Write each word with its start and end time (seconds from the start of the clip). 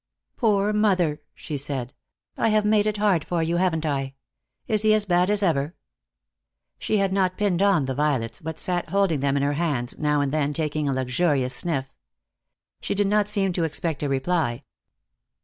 "Poor 0.35 0.73
mother!" 0.73 1.21
she 1.35 1.55
said, 1.57 1.93
"I 2.35 2.49
have 2.49 2.65
made 2.65 2.87
it 2.87 2.97
hard 2.97 3.23
for 3.23 3.43
you, 3.43 3.57
haven't 3.57 3.85
I? 3.85 4.15
Is 4.67 4.81
he 4.81 4.95
as 4.95 5.05
bad 5.05 5.29
as 5.29 5.43
ever?" 5.43 5.75
She 6.79 6.97
had 6.97 7.13
not 7.13 7.37
pinned 7.37 7.61
on 7.61 7.85
the 7.85 7.93
violets, 7.93 8.41
but 8.41 8.57
sat 8.57 8.89
holding 8.89 9.19
them 9.19 9.37
in 9.37 9.43
her 9.43 9.53
hands, 9.53 9.95
now 9.99 10.19
and 10.21 10.31
then 10.31 10.53
taking 10.53 10.89
a 10.89 10.93
luxurious 10.95 11.53
sniff. 11.55 11.85
She 12.79 12.95
did 12.95 13.05
not 13.05 13.29
seem 13.29 13.53
to 13.53 13.63
expect 13.63 14.01
a 14.01 14.09
reply. 14.09 14.63